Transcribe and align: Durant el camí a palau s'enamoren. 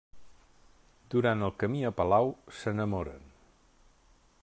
Durant 1.15 1.45
el 1.49 1.53
camí 1.65 1.83
a 1.89 1.93
palau 2.01 2.33
s'enamoren. 2.61 3.33